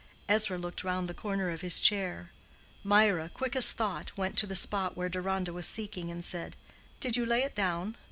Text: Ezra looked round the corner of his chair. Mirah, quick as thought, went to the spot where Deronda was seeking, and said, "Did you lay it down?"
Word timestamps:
Ezra 0.27 0.57
looked 0.57 0.83
round 0.83 1.07
the 1.07 1.13
corner 1.13 1.51
of 1.51 1.61
his 1.61 1.79
chair. 1.79 2.31
Mirah, 2.83 3.29
quick 3.29 3.55
as 3.55 3.71
thought, 3.71 4.17
went 4.17 4.35
to 4.39 4.47
the 4.47 4.55
spot 4.55 4.97
where 4.97 5.09
Deronda 5.09 5.53
was 5.53 5.67
seeking, 5.67 6.09
and 6.09 6.25
said, 6.25 6.55
"Did 6.99 7.15
you 7.15 7.23
lay 7.23 7.43
it 7.43 7.53
down?" 7.53 7.95